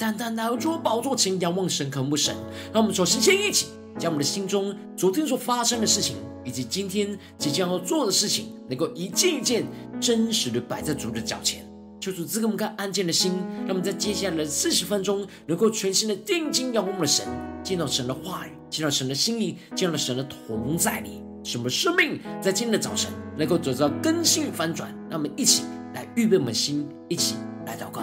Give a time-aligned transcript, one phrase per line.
[0.00, 2.34] 单单来到主宝座前仰望神、渴慕神。
[2.72, 3.66] 让我们首先先一起
[3.98, 9.66] 将我们的心中昨天所发生的事情，以及今天即将要做的事情，能够一件一件
[10.00, 11.62] 真实的摆在主的脚前。
[12.00, 13.32] 求主赐给我们个安静的心，
[13.66, 17.26] 让我们在接下来的四十分钟，能够全心的定睛仰望我们的神，
[17.62, 24.90] 见到神的话语，见到神的心意，见到神的同在里，使我们的生命在今天的早晨能够得到更新与翻转。
[25.10, 27.34] 让我们一起来预备我们的心，一起
[27.66, 28.00] 来祷告。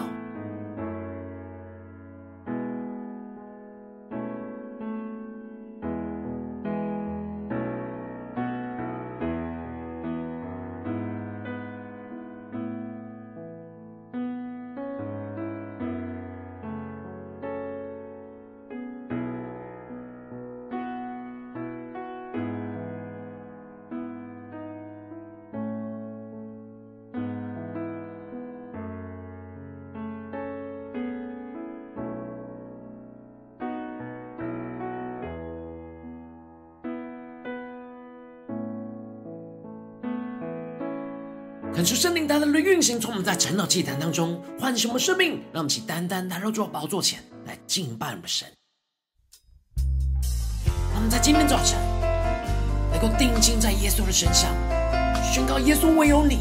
[41.77, 48.47] 恳求圣灵大大的运行，从我们在晨祷祭坛当中唤醒我们生命，让我们起单单来到主宝座前来敬拜我们神。
[50.91, 51.77] 让我们在今天早晨
[52.91, 54.49] 能够定睛在耶稣的身上，
[55.31, 56.39] 宣告耶稣唯有你，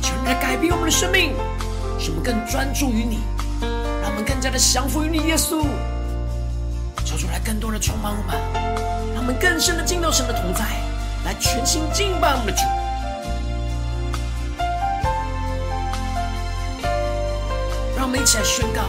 [0.00, 1.34] 求你来改变我们的生命，
[2.00, 3.18] 使我们更专注于你，
[3.60, 5.62] 让我们更加的降服于你，耶稣。
[7.04, 8.34] 求主来更多的充满我们，
[9.12, 10.64] 让我们更深的进到神的同在，
[11.22, 12.62] 来全心敬拜我们的主。
[18.14, 18.82] 们一起来宣告：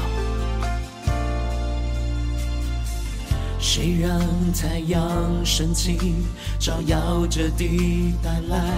[3.60, 4.20] 谁让
[4.54, 5.98] 太阳升起，
[6.60, 8.72] 照耀着地，带来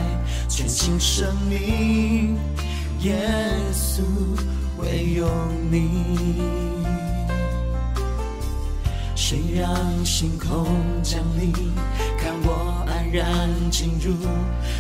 [0.47, 2.38] 全新生命？
[3.02, 3.19] 耶
[3.74, 4.02] 稣，
[4.78, 5.28] 唯有
[5.69, 6.38] 你。
[9.16, 10.66] 谁让星空
[11.03, 11.52] 降临，
[12.18, 14.16] 看我安然进入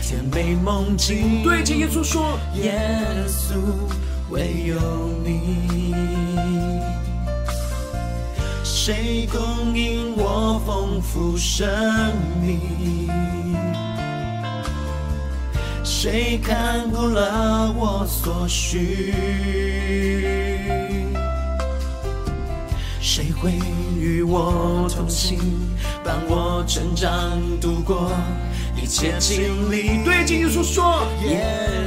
[0.01, 1.43] 甜美梦境？
[1.43, 2.79] 对着耶稣说：耶
[3.27, 3.57] 稣。
[4.29, 4.75] 唯有
[5.23, 5.95] 你，
[8.61, 11.65] 谁供应我丰富生
[12.41, 13.09] 命？
[15.81, 19.13] 谁看顾了我所需？
[22.99, 23.53] 谁会
[23.97, 25.39] 与我同行，
[26.03, 28.11] 伴我成长，度过
[28.75, 30.03] 一切经历？
[30.03, 31.41] 对着耶稣说，耶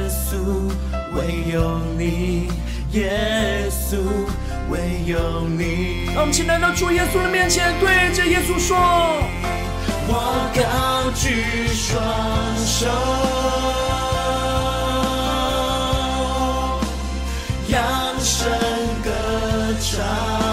[0.09, 1.00] 稣。
[1.13, 2.47] 唯有你，
[2.93, 3.97] 耶稣，
[4.69, 6.05] 唯有你。
[6.13, 8.77] 让我们请来到主耶稣的面前，对着耶稣说：
[10.07, 10.13] 我
[10.55, 12.01] 高举双
[12.65, 12.87] 手，
[17.67, 17.79] 扬
[18.19, 18.49] 声
[19.03, 19.09] 歌
[19.81, 20.50] 唱。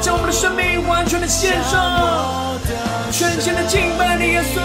[0.00, 2.58] 将我们的生命完全的献上，
[3.10, 4.60] 全心的敬拜你，耶稣，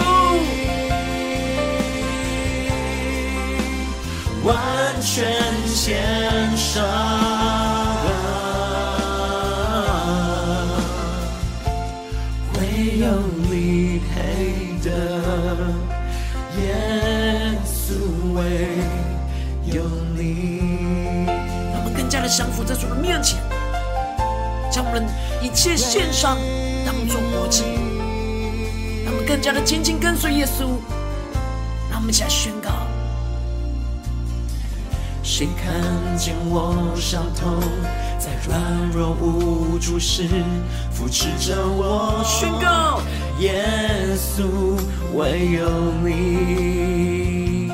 [25.54, 26.38] 切献上，
[26.84, 27.62] 当作活祭，
[29.04, 30.70] 让我们更加的紧紧跟随耶稣。
[31.90, 32.70] 让我们一起来宣告：
[35.22, 37.60] 谁看见我伤痛，
[38.18, 40.26] 在软弱无助时
[40.90, 42.22] 扶持着我？
[42.24, 43.02] 宣告：
[43.38, 43.62] 耶
[44.16, 44.78] 稣，
[45.14, 45.68] 唯有
[46.02, 47.70] 你。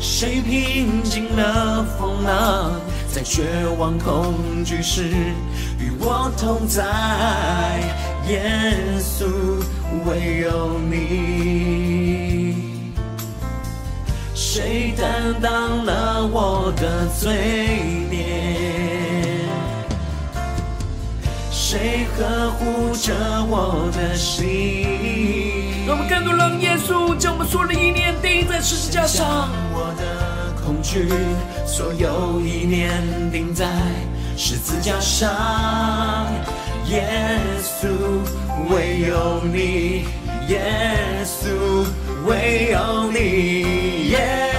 [0.00, 2.72] 谁平静了风浪？
[3.14, 3.44] 在绝
[3.78, 5.12] 望恐惧时
[5.82, 6.84] 与我同在，
[8.28, 8.40] 耶
[9.00, 9.26] 稣，
[10.06, 12.54] 唯有你。
[14.32, 19.40] 谁担当了我的罪孽？
[21.50, 23.12] 谁呵护着
[23.48, 24.86] 我的心？
[25.84, 31.08] 让我们更多让耶稣将我们所有的意念钉在十字架上，我的恐惧，
[31.66, 33.02] 所有意念
[33.32, 33.66] 钉在
[34.36, 35.30] 十字架上。
[36.86, 37.88] 耶稣，
[38.68, 40.04] 唯有你，
[40.48, 40.60] 耶
[41.24, 41.86] 稣，
[42.26, 44.08] 唯有你。
[44.10, 44.50] 耶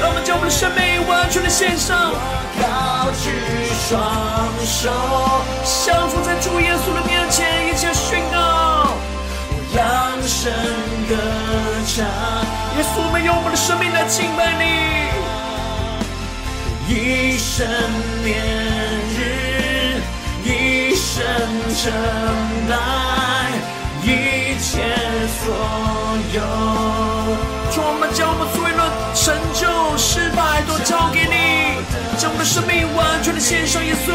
[0.00, 2.12] 让我们将我们的生命完全的献上，
[2.58, 3.30] 高举
[3.88, 4.00] 双
[4.64, 4.90] 手，
[5.64, 8.96] 降服在主耶稣的面前，一切宣告，
[9.76, 10.50] 扬声
[11.08, 11.14] 歌
[11.86, 12.06] 唱。
[12.78, 14.64] 耶稣，我们用我们的生命来敬拜你，
[16.88, 17.66] 一生
[18.24, 18.42] 年
[19.14, 20.00] 日，
[20.42, 21.16] 一生
[21.76, 21.92] 承
[22.66, 22.72] 担
[24.02, 24.06] 一
[24.58, 24.82] 切
[25.38, 25.44] 所
[26.32, 26.36] 有。
[27.80, 28.82] 我们将我们所有的
[29.14, 29.62] 成就、
[29.98, 31.76] 失败都交给你，
[32.16, 34.12] 将我们的生命完全的献上耶稣，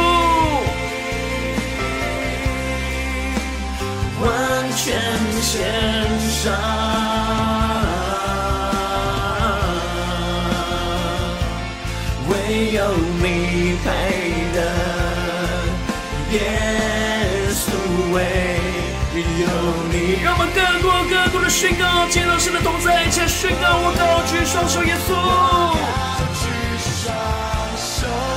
[4.19, 4.28] 完
[4.76, 5.00] 全
[5.42, 5.62] 献
[6.42, 6.52] 上，
[12.71, 13.86] 有你配
[14.54, 14.57] 得，
[16.31, 16.39] 耶
[17.51, 17.65] 稣
[18.13, 18.18] 为。
[19.13, 19.48] 有
[19.92, 25.13] 你，让我们更多更多的宣告，见到神的同在，一起宣告，我高举双手，耶稣。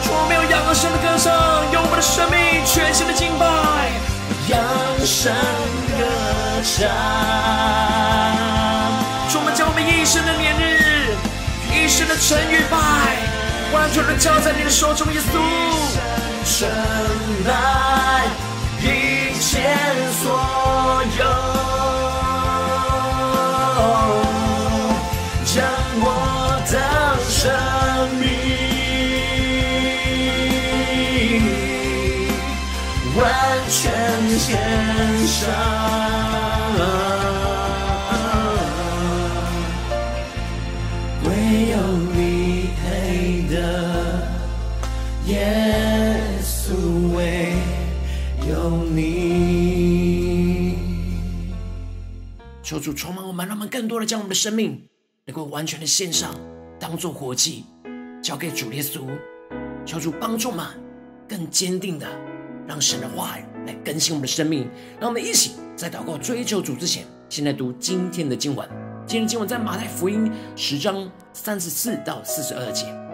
[0.04, 1.32] 主，我们要扬声的歌唱，
[1.72, 3.44] 用我们的生命全新的敬拜，
[4.48, 4.60] 扬
[5.04, 5.32] 声
[5.96, 6.04] 歌
[6.60, 6.84] 唱。
[9.32, 11.16] 主，我们将我们一生的年日，
[11.72, 12.76] 一生的成与败，
[13.72, 15.40] 完全的交在你的手中，耶稣。
[52.86, 54.80] 主充满我们，让我们更多的将我们的生命
[55.24, 56.32] 能够完全的献上，
[56.78, 57.64] 当做活祭，
[58.22, 59.00] 交给主耶稣。
[59.84, 60.64] 求主帮助我们，
[61.28, 62.06] 更坚定的
[62.64, 64.70] 让神的话语来更新我们的生命。
[65.00, 68.68] 让我们一起在祷告追求主之前，先来读今天的经文。
[69.04, 73.05] 今天的经文在马太福音十章三十四到四十二节。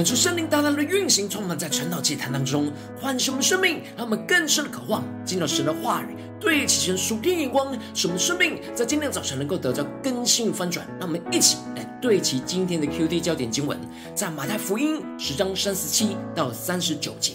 [0.00, 10.86] 感受圣灵大大的运行，充满在晨祷祭坛当中，唤醒我们生命，让我们更深的渴望进入神的话语，对齐神属天眼光，使我们生命在今天早晨能够得到更新翻转。
[10.98, 13.78] 让我们一起来对齐今天的 QD 焦点经文，
[14.14, 17.34] 在马太福音十章三十七到三十九节：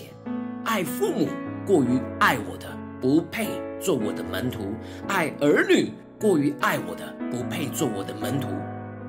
[0.63, 1.27] 爱父母
[1.67, 2.65] 过于爱我的，
[2.99, 3.47] 不配
[3.79, 4.61] 做我的门徒；
[5.07, 8.47] 爱儿女过于爱我的，不配做我的门徒。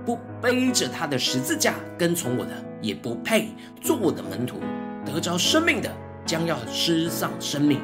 [0.07, 3.49] 不背着他的十字架跟从我的，也不配
[3.83, 4.61] 做我的门徒。
[5.05, 5.91] 得着生命的，
[6.25, 7.81] 将要失丧生命；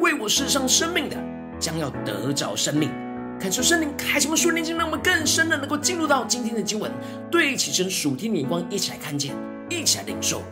[0.00, 1.16] 为我失丧生命的，
[1.60, 2.90] 将要得着生命。
[3.38, 6.90] 恳求圣灵开启我们属灵经，让我们更深的能够进入到今天的经文，
[7.30, 9.34] 对齐神属天的眼光，一起来看见，
[9.68, 10.42] 一起来领受。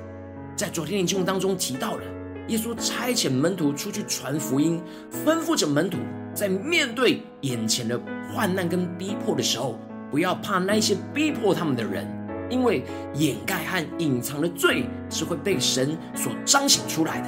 [0.55, 2.03] 在昨天的经文当中提到了，
[2.49, 4.79] 耶稣差遣门徒出去传福音，
[5.25, 5.97] 吩咐着门徒
[6.35, 7.99] 在面对眼前的
[8.31, 9.79] 患难跟逼迫的时候。
[10.15, 12.07] 不要怕那些逼迫他们的人，
[12.49, 17.27] 因为掩盖和隐藏的罪是会被神所彰显出来的。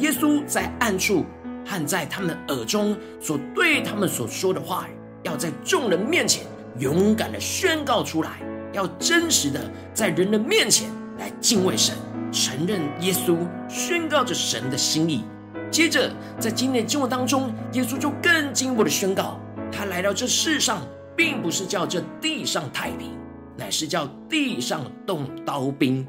[0.00, 1.24] 耶稣在暗处
[1.64, 4.90] 和在他们耳中所对他们所说的话语，
[5.22, 6.42] 要在众人面前
[6.80, 8.40] 勇敢的宣告出来，
[8.72, 9.60] 要真实的
[9.92, 11.94] 在人的面前来敬畏神，
[12.32, 13.36] 承认耶稣，
[13.68, 15.24] 宣告着神的心意。
[15.70, 16.10] 接着，
[16.40, 19.38] 在今天的经文当中，耶稣就更进一步的宣告，
[19.70, 20.82] 他来到这世上。
[21.16, 23.10] 并不是叫这地上太平，
[23.56, 26.06] 乃是叫地上动刀兵。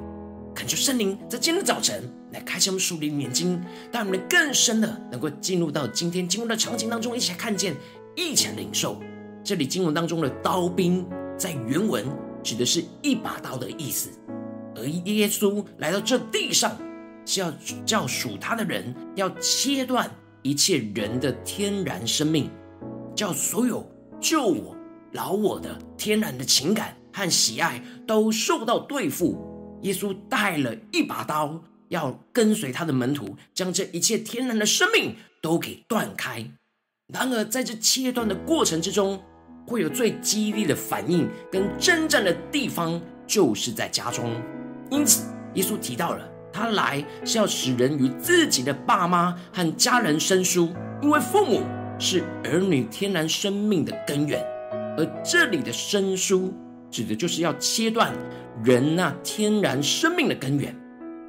[0.54, 7.76] 恳求圣灵在今天早晨来开启我们属灵的眼睛，让我们更深的能够进入到今天经文的场景当中，一起来看见，
[8.16, 9.02] 一起来领受。
[9.44, 11.06] 这里经文当中的刀兵，
[11.38, 12.06] 在原文
[12.42, 14.10] 指的是一把刀的意思，
[14.76, 16.76] 而耶稣来到这地上，
[17.26, 17.54] 是要
[17.86, 20.10] 叫属他的人要切断
[20.42, 22.50] 一切人的天然生命，
[23.14, 23.88] 叫所有
[24.20, 24.75] 救我。
[25.16, 36.46] 老我的天然的情感和喜爱都受到对付，耶稣带了一把刀，要跟随他的门徒，将这一切天然的生命都给断开。
[37.14, 39.24] 然而，在这切断的过程之中，
[39.66, 44.30] 会有最激烈的反应跟征战的地方，就是在家中。
[44.92, 51.62] 因此，耶稣提到了他来是要使人与自己的爸妈和家人生疏，因为父母
[51.98, 54.46] 是儿女天然生命的根源。
[54.98, 56.54] 而这里的生疏，
[56.90, 58.14] 指的就是要切断
[58.64, 60.76] 人那天然生命的根源。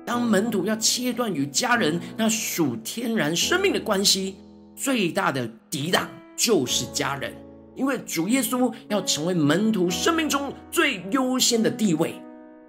[0.05, 4.37] 当门徒要切断与家人那属天然生命的关系，
[4.77, 7.33] 最大的抵挡就是家人，
[7.75, 12.15] 因为主耶稣要成为门徒生命中最优先的地位，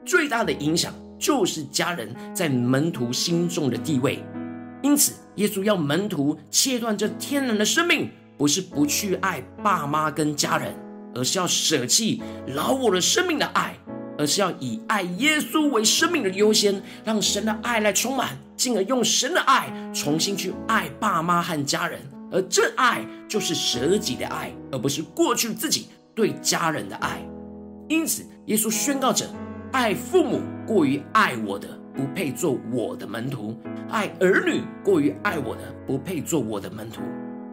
[0.03, 4.23] 最大的影响就是家人在门徒心中的地位。
[4.81, 10.73] 因此，耶稣要门徒切断这天然的生命，不是不去爱爸妈跟家人。
[11.17, 12.21] 而是要舍弃
[12.53, 13.75] 老我的生命的爱，
[14.19, 21.99] 而是要以爱耶稣为生命的优先，让神的爱来充满，进而用神的爱重新去爱爸妈和家人。
[22.31, 27.25] 而这爱就是舍己的爱，而不是过去自己对家人的爱。
[27.87, 29.25] 因此，耶稣宣告着：
[29.71, 33.55] 爱父母过于爱我的，不配做我的门徒；
[33.89, 37.01] 爱儿女过于爱我的，不配做我的门徒。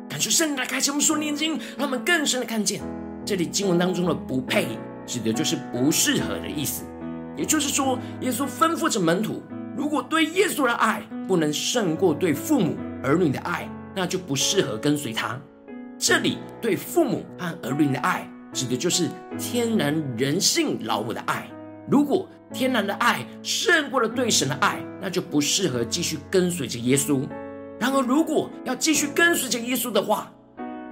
[0.09, 2.83] 感谢圣灵来开启我们属灵眼睛，让我们更深的看见。
[3.25, 4.66] 这里经文当中的“不配”
[5.07, 6.85] 指的就是不适合的意思，
[7.37, 9.43] 也就是说，耶稣吩咐着门徒，
[9.76, 15.40] 如果对耶稣的爱不能胜过对父母儿女的爱，那就不适合跟随他。
[15.99, 21.49] 这里对父母和儿女的爱，指的就是天然人性老我的爱。
[21.88, 27.26] 如果天然的爱胜过了对神的爱，那就不适合继续跟随着耶稣。
[27.78, 30.33] 然而，如果要继续跟随着耶稣的话，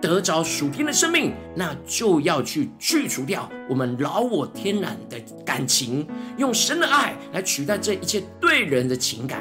[0.03, 6.05] 得着属天的生命，那就要去去除掉我们老我天然的感情，
[6.37, 9.41] 用神的爱来取代这一切对人的情感。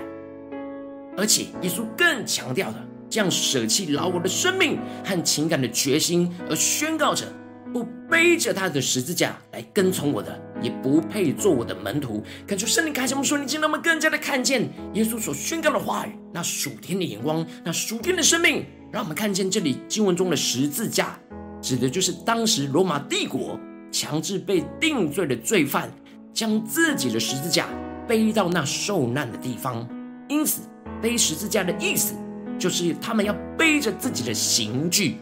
[1.17, 2.75] 而且耶稣更强调了
[3.09, 7.25] 这样舍弃老我的生命和情感的决心，而宣告着：
[7.73, 12.23] 不背着他的十字架来跟从我的，也不配做我的门徒。
[12.45, 18.63] 感觉圣灵开启我们属灵，让我们更加的看见耶稣所宣告的话语，那属天的眼光，那属天的生命。
[18.91, 21.17] 让我们看见这里经文中的十字架，
[21.61, 23.57] 指的就是当时罗马帝国
[23.89, 25.89] 强制被定罪的罪犯，
[26.33, 27.67] 将自己的十字架
[28.05, 29.87] 背到那受难的地方。
[30.27, 30.63] 因此，
[31.01, 32.15] 背十字架的意思，
[32.59, 35.15] 就是他们要背着自己的刑具，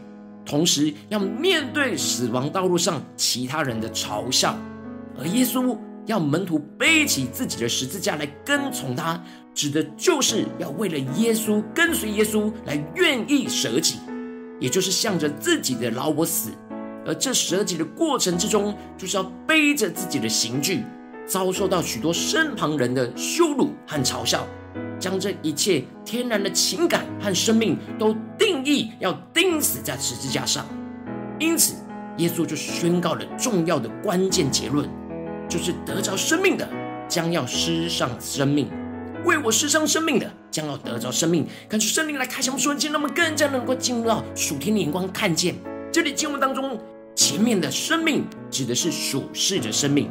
[0.44, 4.58] 同时要面对死亡道路上其他人的嘲笑。
[5.16, 9.22] 而耶稣要门徒背起自己的十字架来跟从他。
[9.60, 13.96] 指的就是要为了耶稣跟随耶稣来愿意舍己，
[14.58, 16.48] 也就是向着自己的老我死。
[17.04, 20.82] 而这舍己的过程之中，就是要背着自己的刑具，
[21.26, 24.46] 遭受到许多身旁人的羞辱和嘲笑，
[24.98, 30.64] 将这一切天然的情感和生命都定义要钉死在十字架上。
[31.38, 31.74] 因此，
[32.16, 34.88] 耶稣就宣告了重要的关键结论，
[35.50, 36.66] 就是得着生命的
[37.06, 38.70] 将要失上生命，
[39.24, 41.46] 为我失丧生命的将要得着生命。
[41.68, 45.54] 感谢圣灵来开箱瞬间，让我们更加能够进入到属天的眼光，看见
[45.92, 46.78] 这里经文当中
[47.14, 50.08] 前面的生命指的是属世的生命，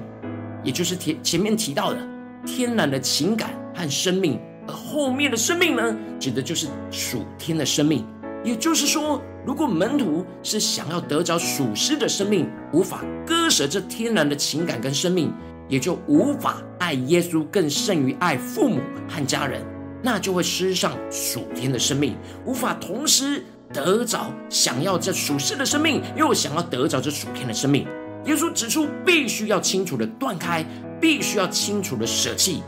[0.63, 1.99] 也就是前前面提到的
[2.45, 8.05] 天然的情感和生命，而后面的生命呢，指的就是属天的生命。
[8.41, 15.33] 也就是说，如果门徒是想要得着属世的生命，无法割舍这天然的情感跟生命，
[15.69, 19.61] 也就无法爱耶稣更胜于爱父母和家人，
[20.01, 27.87] 那就会失上属天的生命，无法同时得着想要这属世的生命，又想要得着这属天的生命。
[28.25, 30.65] 耶稣指出，必须要清楚的断开，
[30.99, 32.61] 必须要清楚的舍弃。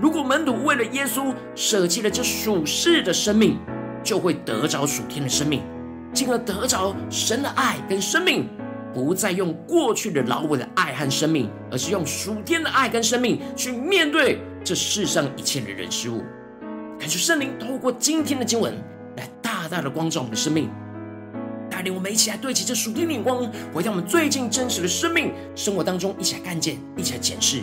[0.00, 3.58] 如果门徒为了耶稣舍弃了这属世的生命，
[4.02, 5.62] 就会得着属天的生命，
[6.12, 8.48] 进而得着神的爱跟生命，
[8.94, 16.22] 不再用过去的老我的爱和生命，而是用属天的爱跟生命去面对这世上一切的人事物。
[16.98, 18.72] 感谢圣灵透过今天的经文
[19.16, 20.70] 来大大的光照我们的生命，
[21.68, 27.62] 带领我们一起来对齐这属天的眼光，回到我们最近真实的生命生活当中，一起来看见，一起来检视。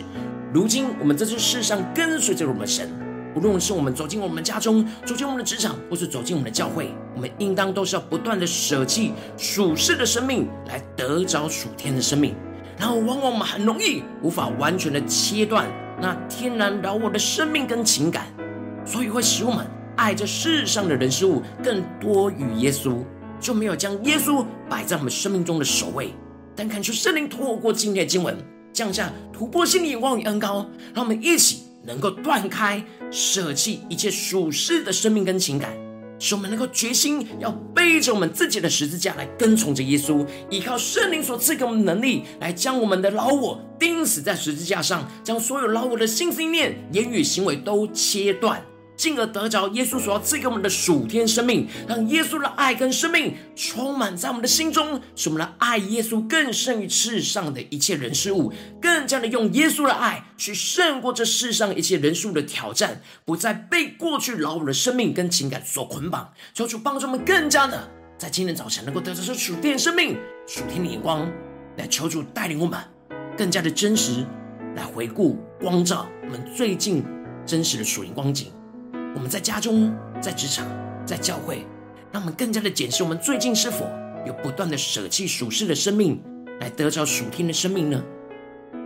[0.52, 2.90] 如今我们在这世上跟随着我们的神。
[3.34, 12.34] 无论是我们走进我们家中，走进我们的职场，或是走进我们的教会，我们应当都是要不断的舍弃属世的生命，来得着属天的生命。
[12.78, 15.66] 然后，往往我们很容易无法完全的切断
[16.00, 18.26] 那天然饶我的生命跟情感，
[18.84, 19.66] 所以会使我们
[19.96, 22.98] 爱这世上的人事物更多于耶稣，
[23.40, 26.12] 就没有将耶稣摆在我们生命中的首位。
[26.54, 28.36] 但看出圣灵透过今天的经文，
[28.74, 31.62] 降下突破性的眼光与恩膏，让我们一起。
[31.84, 32.80] 能够断开、
[33.12, 35.70] 舍弃一切属世的生命跟情感，
[36.18, 48.64] 使我们能够决心要背着我们自己的十字架来跟从着耶稣，依靠圣灵所赐给我们的能力，来将我们的老我钉死在十字架上，将所有老我的心思念、言语行为都切断。
[49.02, 66.32] 进而得着耶稣所要赐给我们的属天生命，让耶稣的爱跟生命充满在我们的心中，使我们的爱耶稣更胜于世上的一切人事物，更加的用耶稣的爱去胜过这世上一切人数的挑战，不再被过去老我的生命跟情感所捆绑。
[66.54, 71.28] 求主帮助我们更加的在今天早晨能够得着这属天生命、属天的眼光，
[71.76, 72.78] 来求主带领我们
[73.36, 74.24] 更加的真实
[74.76, 77.04] 来回顾光照我们最近
[77.44, 78.52] 真实的属灵光景。
[79.14, 80.66] 我们在家中、在职场、
[81.06, 81.66] 在教会，
[82.10, 83.86] 让我们更加的检视我们最近是否
[84.26, 86.20] 有不断的舍弃属世的生命，
[86.60, 88.02] 来得着属天的生命呢？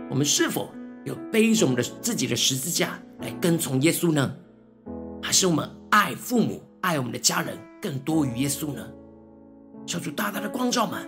[0.09, 0.69] 我们是否
[1.05, 4.35] 有背着我们的自己的十字架来跟从耶稣呢？
[5.21, 8.85] 还是我们爱父母、爱我们的家人更多于耶稣呢？
[9.85, 11.07] 求主大大的光照们，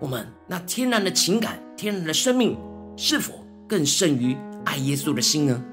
[0.00, 2.56] 我们那天然的情感、天然的生命，
[2.96, 3.34] 是否
[3.68, 5.64] 更胜于爱耶稣的心呢？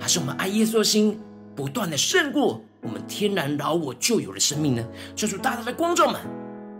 [0.00, 1.18] 还是我们爱耶稣的心？
[1.54, 4.84] 不断的胜过我们天然老我旧有的生命呢？
[5.14, 6.20] 求主大大的光照们，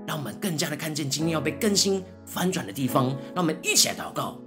[0.06, 3.06] 让我们更加的看见今天要被更新翻转的地方。
[3.34, 4.38] 让我们一起来祷告。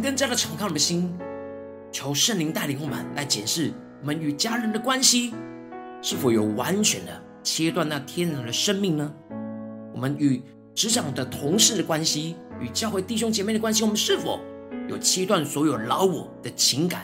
[0.00, 1.14] 们更加的敞开我们的心，
[1.92, 5.34] 求圣灵带领我们来检视我们与家人的关系，
[6.00, 9.12] 是否有完全的切断那天然的生命呢？
[9.92, 10.42] 我们与
[10.74, 14.40] 职场的同事的关系，与教会弟兄姐妹的关系，我们是否
[14.88, 17.02] 有切断所有老我的情感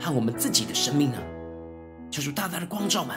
[0.00, 1.18] 和我们自己的生命呢？
[2.10, 3.16] 求主大大的光照们，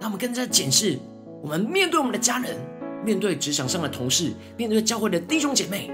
[0.00, 0.98] 让我们更加检视
[1.42, 2.56] 我们面对我们的家人，
[3.04, 5.90] 面对职场上的同事，面对教会的弟兄姐妹。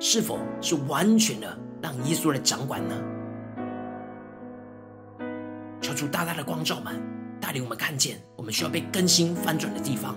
[0.00, 2.94] 是否是完全的让耶稣来掌管呢？
[5.80, 7.00] 求主大大的光照们，
[7.40, 10.16] 带领我们看见我们需要被更新翻转的地方。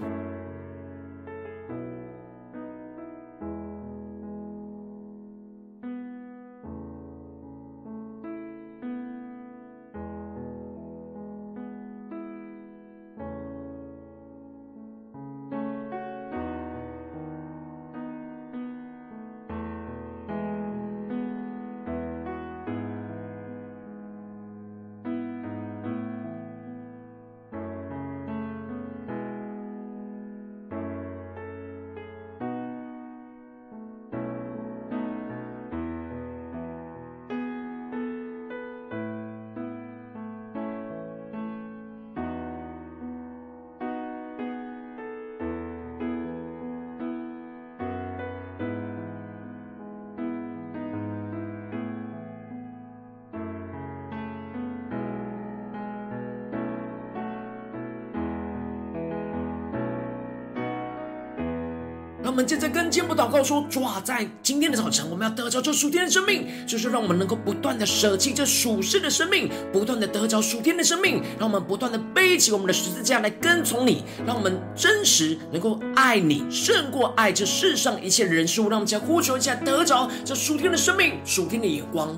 [62.31, 78.69] 我们接着跟进步祷告说：主啊，在今天的早晨，我们要得着这属天的生命，就是让我们能够不断的舍弃这属世的生命，不断的得着属天的生命，让我们不断的背起我们的十字架来跟从你，让我们真实能够爱你胜过爱这世上一切人事物。
[78.69, 82.17] 让我们再呼求一下，得着这属天的生命，属天的眼光。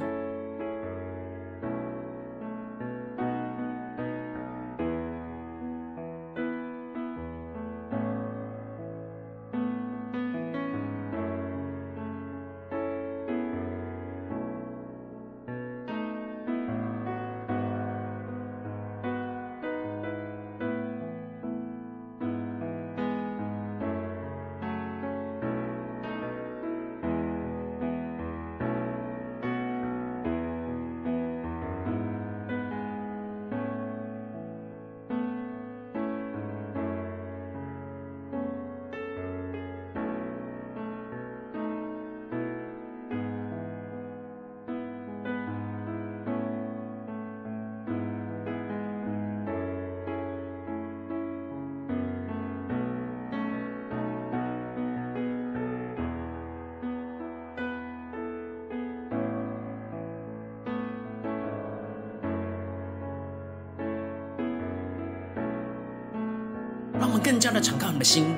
[67.24, 68.36] 更加的敞开我们的心，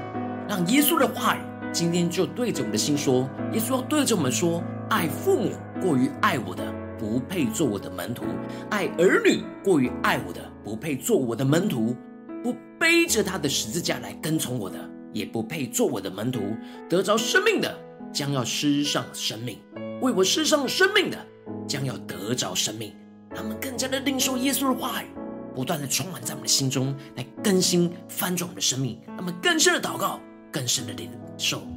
[0.47, 1.39] 让耶稣的话语
[1.73, 3.27] 今天就对着我们的心说。
[3.51, 6.63] 耶稣要对着我们说：爱父母过于爱我的，
[6.99, 8.23] 不配做我的门徒；
[8.69, 11.95] 爱儿女过于爱我的，不配做我的门徒；
[12.43, 14.77] 不背着他的十字架来跟从我的，
[15.11, 16.41] 也不配做我的门徒。
[16.87, 17.75] 得着生命的，
[18.13, 19.55] 将要失丧生命；
[19.99, 21.17] 为我失丧生命的，
[21.67, 22.93] 将要得着生命。
[23.35, 25.07] 他们更加的领受耶稣的话语。
[25.55, 30.19] 不断的充满在我们的心中，来更新翻转我们的生命，那么更深的祷告，
[30.51, 31.74] 更深的领受。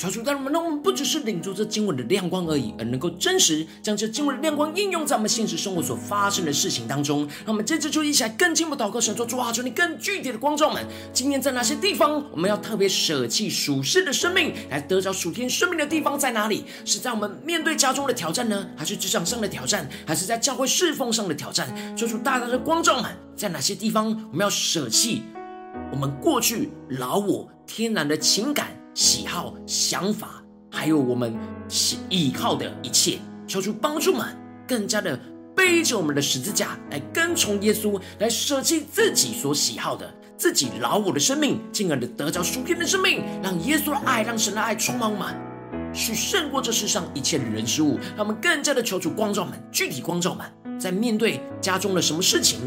[0.00, 7.28] 求主带领我们，让我们不只是领受这经文的亮光而已，而能够真实将这经文的亮光应用在我们现实生活所发生的事情当中。
[7.44, 10.82] 让我们接着就一起来更进一步祷告，神说：主啊，求你更具体的光照们，
[11.12, 16.64] 今天在哪些地方我们要特别舍弃属世的生命，来得着属天生命的地方在哪里？
[16.86, 21.68] 是在我们面对家中的挑战呢，还是职场上的挑战，还是在教会侍奉上的挑战？
[21.94, 25.24] 求主大大的光照们，在哪些地方我们要舍弃
[25.92, 28.79] 我们过去老我天然的情感？
[29.00, 31.34] 喜好、想法，还有我们
[32.10, 34.26] 依靠的一切，求主帮助们
[34.68, 35.18] 更加的
[35.56, 45.34] 背着我们的十字架来跟从耶稣，来舍弃自己所喜好的、自己老我的生命，进而的得着属天的生命，让耶稣的爱、让神的爱充满满，
[45.94, 47.98] 去胜过这世上一切的人事物。
[48.14, 52.60] 让我们更加的求主光照们，具体光照们，在面对家中的什么事情。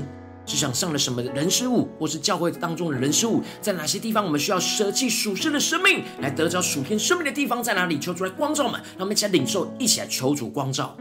[0.46, 7.98] 职场上了什么人事物，或是教会当中的人事物，在哪些地方我们需要舍弃属世的生命，来得着属天生命的地方在哪里？
[8.00, 10.98] 求出来光照我们，让我们一起来领受，一起来求主光照。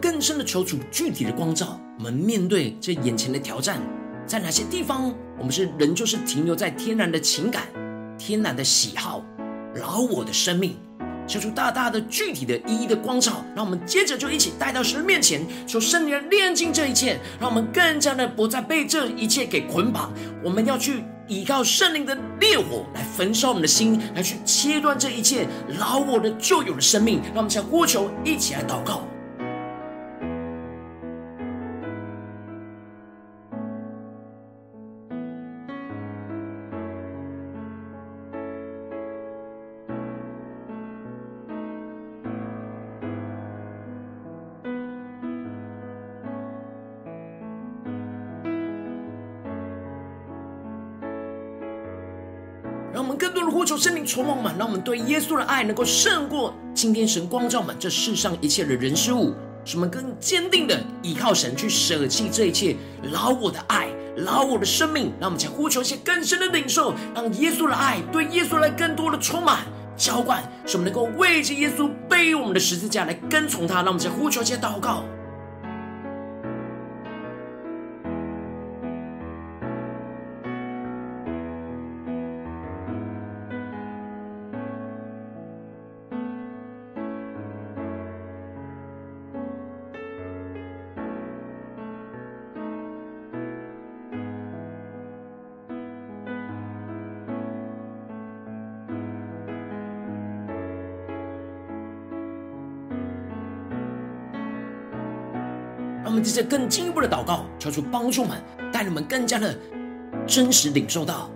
[0.00, 3.80] 更深的求主具体的光照，我们面对这眼前的挑战，
[4.26, 7.64] 在哪些地方，我们是仍旧是停留在天然的情感、
[8.18, 9.22] 天然的喜好、
[9.74, 10.74] 老我的生命，
[11.26, 13.44] 求出大大的、具体的、一一的光照。
[13.54, 20.10] 让我们接着就一起带到神面前，求圣灵炼净这一切，让我们更加的不再被这一切给捆绑。
[20.42, 25.46] 我们要去依靠圣灵的烈火来焚烧我们的心，来去切断这一切
[25.78, 27.20] 老我的旧有的生命。
[27.26, 29.06] 让我们向呼求，一起来祷告。
[53.70, 58.36] 求圣灵充满满，让我们对耶稣的爱能够胜过今天神光照满这世上。
[58.40, 59.32] 一切的人事物，
[59.64, 62.74] 使我们更坚定的依靠神去舍弃这一切
[63.12, 65.12] 老我的爱、老我的生命。
[65.20, 69.60] 让我们将呼求一些更深的领受，让耶稣的爱对耶稣来更多的充满
[69.96, 73.76] 浇灌，使我们能够为着耶稣背我们的十字架来跟从他。
[73.76, 75.04] 让我们将呼求一些祷告。
[106.10, 108.36] 让我们接着更进一步的祷告，求主帮助们，
[108.72, 109.56] 带领我们更加的
[110.26, 111.30] 真实领受到，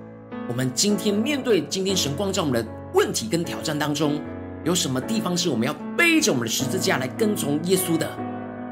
[0.48, 4.20] 我们今天面对今天神光照我们的问题跟挑战当中，
[4.64, 8.10] 有什么地方是我们要背着我们的十字架来跟从耶稣的？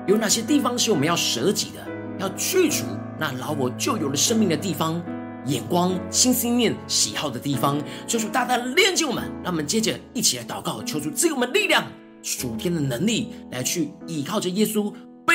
[0.08, 1.86] 有哪些地方是我们要舍己的？
[2.18, 2.84] 要去除
[3.16, 5.00] 那老我旧有的生命的地方，
[5.46, 9.22] 眼光、心思念、喜好的地方，求主大大的炼净我们。
[9.44, 11.86] 让我们接着一起来祷告，求主赐给我们力量、
[12.24, 14.92] 属天的能力，来去依靠着耶稣。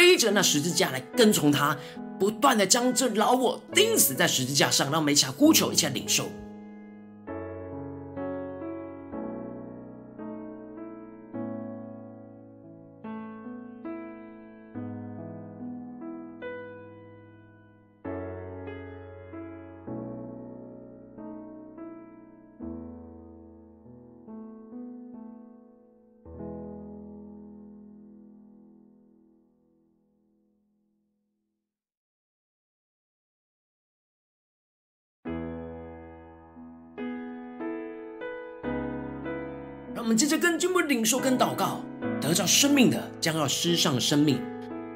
[0.08, 1.78] 背着那十字架来跟从他，
[2.17, 6.32] 不断的将这老我钉死在十字架上，让我们一起呼求，一起领受。
[40.08, 41.82] 我们接着更进一步领受跟祷告，
[42.22, 44.41] 得着生命的将要失上生命，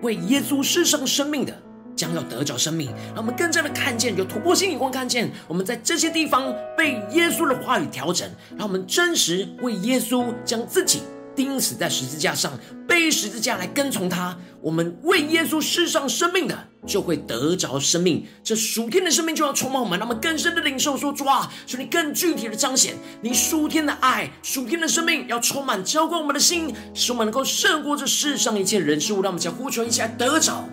[0.02, 1.54] 为耶稣失上生命的
[1.98, 2.88] 将要得着生命。
[3.08, 8.26] 让我们更加的看见，有突破性眼光看见，我们在这些地方被耶稣的话语调整，
[8.58, 11.02] 让我们真实为耶稣将自己。
[11.36, 14.38] 钉死在十字架上，背十字架来跟从他。
[14.62, 18.26] 我们为耶稣世上生命的，就会得着生命。
[18.44, 20.98] 这属天的生命就要充满我们，那么更深的领受。
[20.98, 29.22] 说主啊，求你更具体的彰显你属天的爱，属天的生命要充满浇灌我们的心，使我们能够胜过这世上一切人事物。
[29.22, 30.68] 让我们将呼求一起来得着。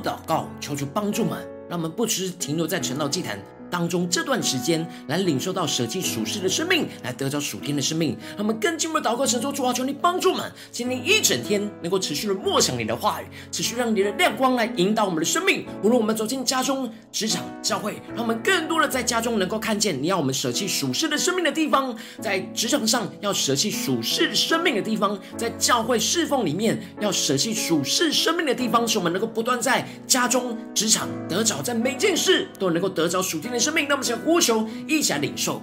[0.00, 3.38] 祷告，求主帮助们，让我们不只是停留在陈老祭坛
[3.70, 8.16] 当中这段时间来领受到舍弃属世的生命，来得着属天的生命。
[8.36, 15.66] 让我们更进一步祷告，神说主啊，求你帮助们，今天一整天能够持续的默想你的话语，持续让你的亮光来引导我们的生命。
[15.82, 35.62] 无论我们走进家中、职场、教会，让我们更多的在家中能够看见你要我们舍弃属世的生命的地方；在职场上要舍弃属世生命的地方；在教会侍奉里面要舍弃属世生命的地方，使我们能够不断在家中、职场得着，在每件事都能够得着属天的生命，那么，想呼求，一起来领受。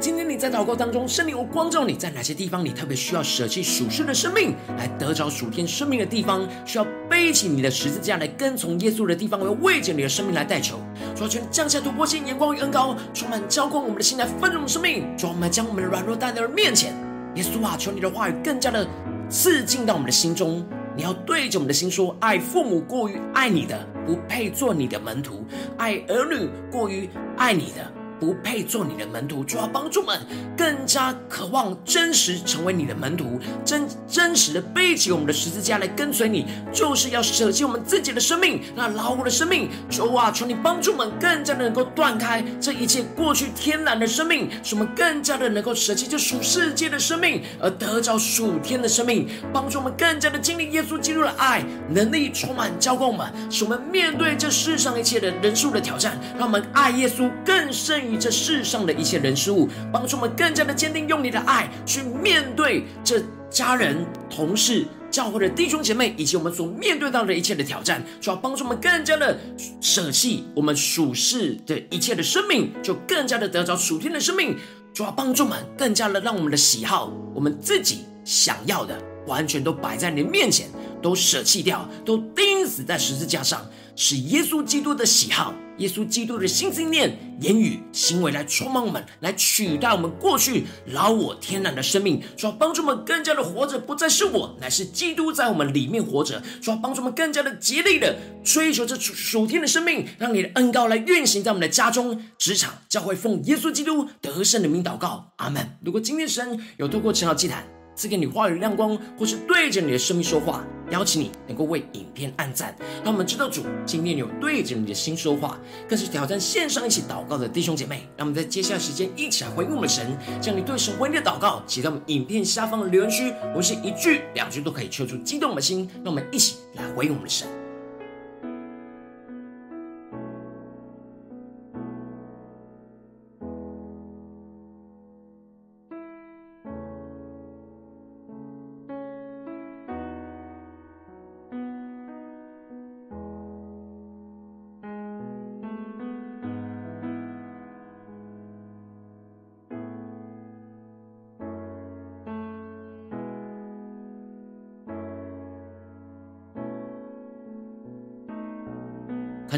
[0.00, 10.78] 今天你在祷告当中，圣灵有光照你在哪些地方，你特别需要舍弃属世的生命，来得着属天生命的地方，需要背起你的十字架来跟从耶稣的地方，我要为着你的生命来代求，
[11.14, 15.04] 主啊，求你降下突破性眼光与恩膏，充满浇灌我们的心，来丰盛生命。
[15.18, 16.94] 主啊，我们将我们的软弱带到面前，
[17.34, 18.88] 耶稣啊，求你的话语更加的
[19.28, 20.66] 刺进到我们的心中。
[20.96, 25.44] 你要对着我们的心说：爱父母过于爱你的，不配做你的门徒；
[25.76, 27.99] 爱儿女过于爱你的。
[28.20, 30.20] 不配做你的门徒，就要帮助们
[30.54, 39.70] 更加渴望真实成为你的门徒，真真实的背起我们的十字架来跟随你，就是要舍弃我们自己的生命，那老我的生命。
[39.88, 58.09] 主啊，求你帮助们更加的能够断开这一切过去天然的生命，使我们更加的能够舍弃这属世界的生命，而得着属天的生命，帮助我们更加的经历耶稣基督的爱能力，充满浇灌我们，使我们面对这世上一切的人数的挑战，让我们爱耶稣更胜。
[58.10, 69.38] 与这世上的一切人事物，帮助我们更加的坚定，用你的爱去面对这家人、同事、教会的弟兄姐妹，以及我们所面对到的一切的挑战，主要帮助我们更加的
[69.80, 74.56] 舍弃我们属世的一切的生命，就更加的得着属天的生命。
[74.92, 80.68] 主要帮助我们更加的让我们的喜好，我们自己想要的，完全都摆在你的面前，
[81.00, 83.64] 都舍弃掉，都钉死在十字架上。
[84.02, 96.42] 使耶稣基督的喜好、耶稣基督的心思念、言语、行为来充满我们，来取代我们过去老我天然的生命，主要帮助我们更加的活着，不再是我，乃是基督在我们里面活着。
[96.62, 105.76] 主要帮助我们更加的竭力的追求这属天的生命，让你的恩膏来运行在我们的家中、职场、教会，奉耶稣基督得胜的名祷告，阿门。
[105.84, 107.68] 如果今天神有透过晨祷祭坛
[108.00, 112.74] 赐给你话语亮光，或是对着你的生命说话，邀请你能够为影片按赞，
[113.04, 118.08] 让我们知道主今天有对着你的心说话，更是挑战线上一起祷告的弟兄姐妹。
[118.16, 125.86] 让我们在接下来时间一起来回应我们的神，将你对神回应的祷告写到我们影片下方的留言区，我们是一句两句都可以抽出激动我们的心。
[125.96, 127.59] 让我们一起来回应我们的神。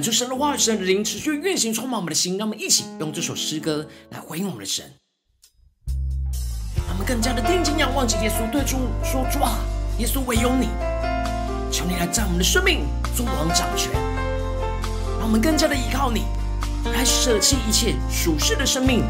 [0.03, 2.37] 恳求神的话语、神的灵持续运行，充满我们的心。
[2.37, 4.85] 让我们一起用这首诗歌来回应我们的神。
[6.75, 9.61] 让我们更加的定睛仰望着耶稣，对主说：“主啊，
[9.99, 10.67] 耶稣唯有你，
[11.71, 12.81] 求你来在我们的生命
[13.17, 13.93] 作王掌权。
[15.21, 16.25] 让我们更加的依靠你，
[16.93, 19.05] 来舍弃一切属世的生命，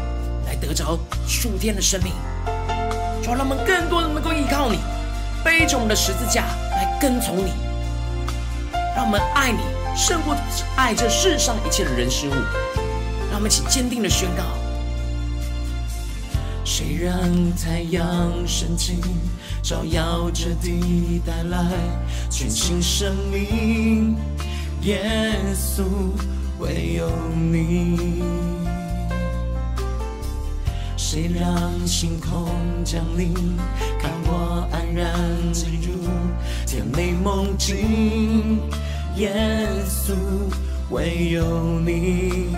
[0.45, 2.13] 来得着属天的生命。
[3.23, 4.77] 主啊，让我们更多的能够依靠你，
[5.43, 7.51] 背着我们的十字架来跟从你。
[8.95, 9.57] 让我们爱你。”
[9.95, 10.35] 胜过
[10.75, 12.31] 爱这世上一切的人事物，
[13.29, 14.43] 让我们一起坚定的宣告：
[16.65, 17.13] 谁让
[17.55, 18.97] 太阳升起，
[19.61, 21.63] 照耀着地，带来
[22.29, 24.17] 全新生命？
[24.81, 25.83] 耶稣，
[26.59, 28.23] 唯有你。
[30.97, 32.49] 谁让星空
[32.83, 33.31] 降临，
[34.01, 35.13] 看我安然
[35.53, 36.09] 进入
[36.65, 38.59] 甜美梦境？
[39.15, 39.31] 耶
[39.87, 40.13] 稣，
[40.89, 42.55] 唯有你。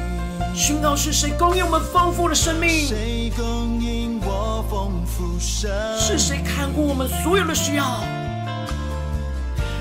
[0.54, 2.88] 宣告是谁供应我们丰富的生命？
[2.88, 6.00] 谁供应我丰富生命？
[6.00, 8.02] 是谁看顾我们所有的需要？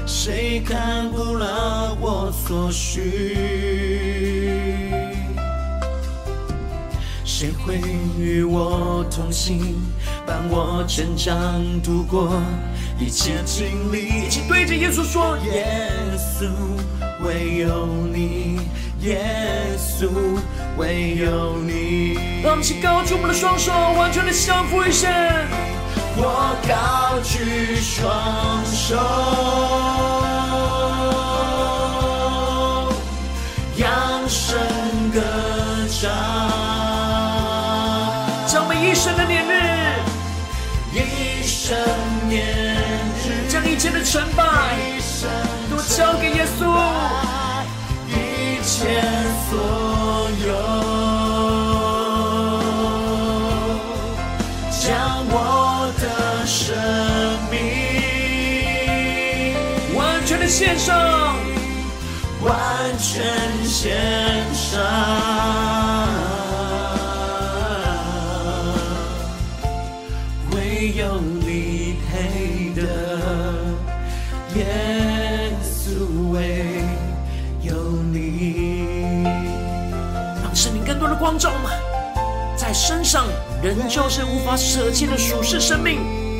[0.04, 3.36] 谁看顾了我所需？
[7.24, 7.80] 谁会
[8.18, 9.76] 与我同行，
[10.26, 12.32] 伴我成长，度过
[12.98, 14.26] 一切经历？
[14.26, 15.88] 一起对着耶稣说：耶
[16.36, 16.48] 稣，
[17.24, 18.58] 唯有你，
[19.00, 19.20] 耶
[19.78, 20.08] 稣，
[20.76, 22.14] 唯有你。
[22.42, 25.08] 让我们一起高举我们的双手，完全的降服于神。
[26.16, 28.10] 我高举双
[28.66, 28.96] 手，
[33.76, 34.58] 扬声
[35.12, 35.20] 歌
[35.88, 36.10] 唱。
[38.76, 39.52] 一生的年日，
[40.92, 41.76] 一生
[42.28, 42.44] 年
[43.24, 44.44] 日，将一切的成败
[45.70, 46.60] 都交给耶稣，
[48.08, 48.12] 一
[48.62, 49.02] 切
[49.48, 49.52] 所
[50.46, 50.48] 有，
[54.70, 54.82] 将
[55.28, 55.36] 我
[56.00, 56.04] 的
[56.46, 56.58] 生
[57.50, 57.54] 命
[59.96, 61.36] 完全的献上，
[62.42, 62.52] 完
[62.98, 63.12] 全
[63.66, 65.83] 献上。
[81.24, 81.72] 光照们，
[82.54, 83.24] 在身上
[83.62, 85.96] 仍旧是无法舍弃的属世生命。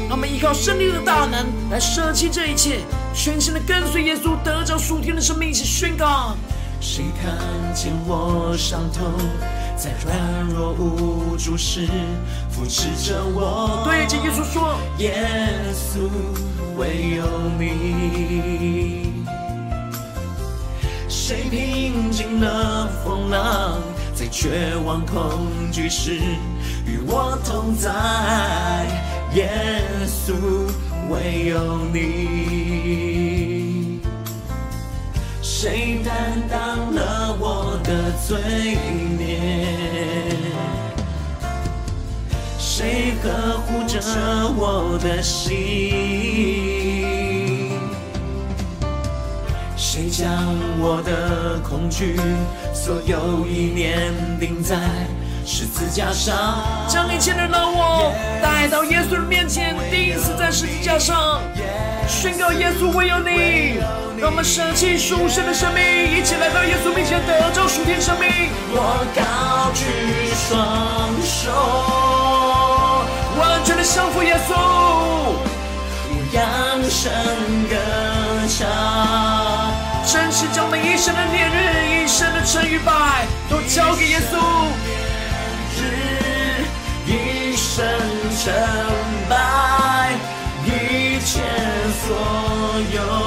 [0.07, 2.81] 让我们依靠圣灵的大能来舍弃这一切，
[3.15, 6.37] 全心的跟随耶稣，得着属天的生命，一起宣告。
[6.83, 7.35] 谁看
[7.75, 9.11] 见我伤痛？
[9.75, 11.89] 在软弱无助时
[12.51, 15.15] 扶持着我，对着耶稣说：耶
[15.73, 16.11] 稣，
[16.77, 17.25] 唯有
[17.59, 19.15] 你。
[21.09, 23.81] 谁平静了风浪，
[24.15, 26.21] 在绝望恐惧时
[26.87, 27.91] 与我同在？
[29.35, 29.51] 耶
[30.07, 30.33] 稣，
[31.11, 34.01] 唯有你。
[35.43, 38.39] 谁担当了我的罪
[39.19, 39.41] 孽？
[42.57, 44.01] 谁呵护着
[44.57, 46.84] 我的心？
[49.95, 50.29] 谁将
[50.81, 52.19] 我的恐惧
[52.75, 54.75] 所有意念钉在
[55.47, 56.65] 十字架上？
[56.89, 61.41] 将一切的老我带到耶稣的面前，钉死在十字架上，
[62.09, 63.79] 宣告耶稣唯有你。
[64.19, 65.81] 让我们舍弃属世的生命，
[66.19, 68.51] 一起来到耶稣面前得着属天生命。
[68.73, 69.87] 我高举
[70.35, 71.53] 双手，
[73.39, 74.57] 完全的降服耶稣，
[76.11, 77.13] 我扬声
[77.71, 77.77] 歌
[78.49, 78.67] 唱，
[80.15, 84.39] 真实将每一生的烈日、一生的成与败都交给耶稣。
[85.77, 85.81] 日
[87.05, 87.85] 一生
[88.39, 88.55] 成
[89.29, 90.13] 败，
[90.65, 91.43] 一切
[92.07, 92.15] 所
[92.95, 93.24] 有。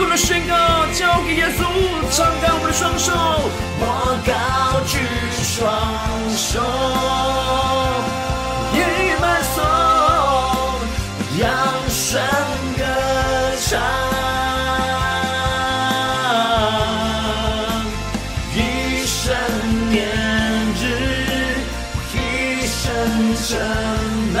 [0.00, 0.54] 更多的宣告，
[0.94, 1.60] 交给耶稣，
[2.10, 3.12] 敞开我的双手，
[3.78, 3.84] 我
[4.24, 4.96] 高举
[5.44, 5.60] 双
[6.34, 6.58] 手，
[8.72, 8.78] 一
[9.20, 9.62] 满颂，
[11.38, 11.44] 扬
[11.90, 12.00] 声
[12.78, 12.82] 歌
[13.60, 13.68] 唱，
[18.56, 18.58] 一
[19.04, 19.20] 生
[19.90, 19.98] 年
[20.80, 20.82] 日，
[22.14, 22.16] 一
[22.66, 22.80] 生
[23.46, 23.60] 真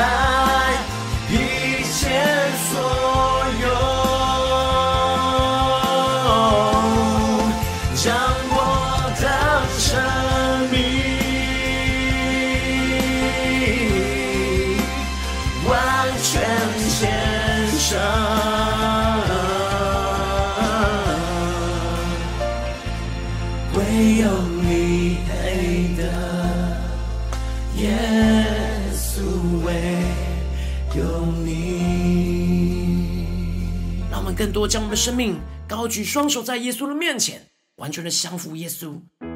[34.50, 35.38] 多将我们的生命
[35.68, 37.40] 高举双手在耶稣的面前，
[37.76, 38.94] 完全的降服耶稣，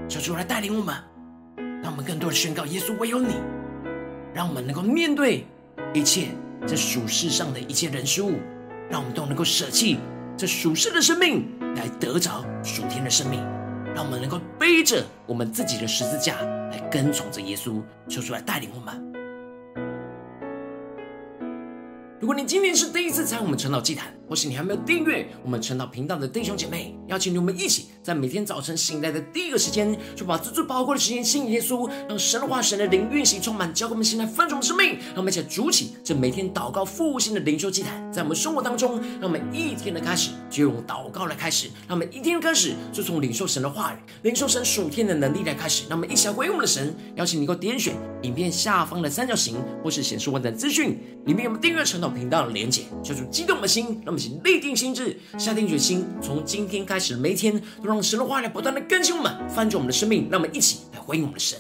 [0.09, 0.95] 求主来带领我们。
[1.83, 3.35] 让我们更多的宣告耶稣唯有你，
[4.33, 5.47] 让我们能够面对
[5.93, 6.29] 一切
[6.67, 8.39] 这属世上的一切人事物，
[8.89, 9.99] 让我们都能够舍弃
[10.37, 11.47] 这属世的生命，
[11.77, 13.41] 来得着属天的生命。
[13.95, 16.41] 让我们能够背着我们自己的十字架
[16.71, 19.13] 来跟从着耶稣，求主来带领我们。
[22.19, 34.99] 如果你今天是第一次参与我们晨祷祭坛，或是你还没有订阅我们晨祷频道的弟兄姐妹，邀请你们一起在每天早晨醒来的第一个时间，就把这最宝贵的时间献给耶稣，让神的话、神的灵运行充满，交给我们现在分盛的生命。
[35.09, 45.85] 让我们一起筑起这每天祷告复兴的灵修祭坛，在我们生活当中，让我们一天的开始就用祷告来开始，让我们一天的开始就从领受神的话语、领受神属天的能力来开始。
[45.89, 60.29] 让我们一起来回应我们的神，邀请你给我点选影片下方的三角形，或是显示完整资讯里面有没有订阅晨祷频道的连结，叫做激动的心，让我们请立定心智，下定决心，从今天开始每一天都让神的话来不断的更新我们，翻转我们的生命。
[60.31, 61.59] 让我们一起来回应我们的神。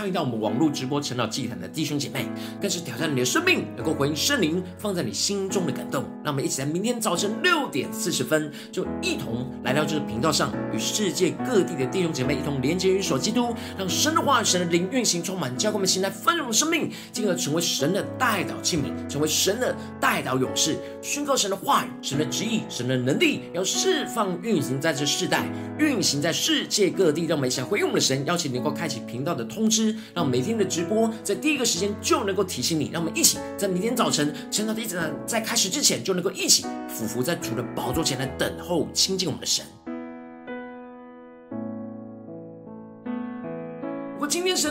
[0.00, 2.24] 参与到我们网络直播晨祷祭坛的弟兄姐妹，
[2.58, 6.04] 更是挑战你的生命，能够回应圣灵放在你心中的感动。
[6.24, 25.46] 让我们一起在明天早晨六点四十分，就一同来到这个频道上，与世界各地的弟兄姐妹一同连接、与所基督，让神的话语、神的灵运行充满，教给我们现在丰盛的生命，进而成为神的代祷器皿，成为神的代祷勇士，宣告神的话语、神的旨意、神的能力，要释放运行在这世代，
[25.78, 27.26] 运行在世界各地。
[27.26, 28.98] 让我们一起回应我们的神，邀请你能够开启。
[29.10, 32.90] 频道的通知，让每天的直播在第一个时间就能够提醒你。
[32.92, 39.64] 让我们一起在明天早晨晨祷的在开始之前，就能够一起俯伏在主的宝座前来等候亲近我们的神。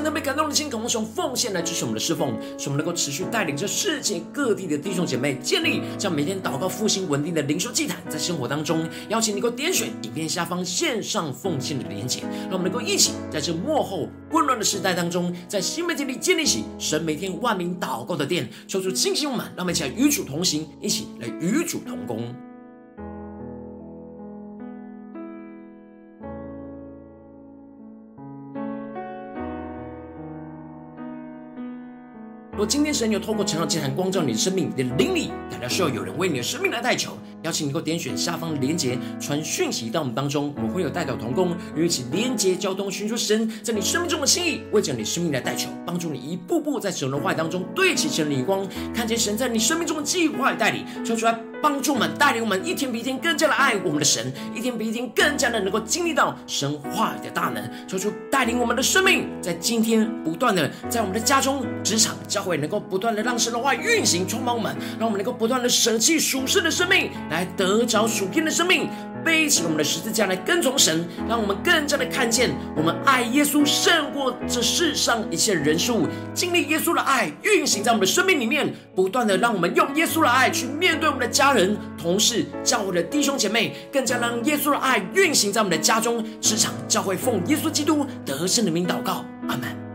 [0.10, 22.34] 今天神特别感动的心，渴望用奉献来支持我们的侍奉，使我们能够持续带领着世界各地的弟兄姐妹建立这样每天祷告复兴稳定的灵修祭坛，在生活当中，邀请你能够点选影片下方线上奉献的连结，让我们能够一起在这幕后混乱的时代当中，在新媒体里建立起神每天万名祷告的殿，求主清醒我们，让我们一起来与主同行，一起来与主同工。
[32.60, 51.49] 若今天神有透过晨祷祭坛光照你的生命，你的灵力感到需要有人为你的生命来代求，邀请你能够点选下方的连结，传讯息到我们当中，我们会有代表同工，与一起连结交通，寻求神在你生命中的心意，为着你生命来代求，帮助你一步步在神的话语当中对齐神的光，看见神在你生命中的计划与带领，说出来。
[51.62, 68.90] 帮助我们，带领我们一天比一天更加的爱我们的神，一天比一天更加的能够经历到神话语的大能，求主带领我们的生命，在今天不断的在我们的家中、职场、教会，能够不断的让神的话运行充满我们，让我们能够不断的舍弃属世的生命，来得着属天的生命。
[69.22, 89.89] 背起我们的十字架来跟从神，让我们更加的看见，我们爱耶稣胜过这世上一切人数，经历耶稣的爱运行在我们的生命里面，不断的让我们用耶稣的爱去面对我们的家家人、同事、教会的弟兄姐妹，更加让耶稣的爱运行在我们的家中、职场、教会，奉耶稣基督得胜的名祷告，阿门。